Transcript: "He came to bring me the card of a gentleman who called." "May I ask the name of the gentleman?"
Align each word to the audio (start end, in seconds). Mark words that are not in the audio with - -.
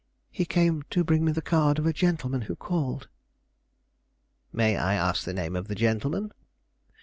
"He 0.31 0.45
came 0.45 0.81
to 0.89 1.03
bring 1.03 1.23
me 1.23 1.31
the 1.31 1.43
card 1.43 1.77
of 1.77 1.85
a 1.85 1.93
gentleman 1.93 2.41
who 2.41 2.55
called." 2.55 3.07
"May 4.51 4.75
I 4.75 4.95
ask 4.95 5.23
the 5.25 5.31
name 5.31 5.55
of 5.55 5.67
the 5.67 5.75
gentleman?" 5.75 6.31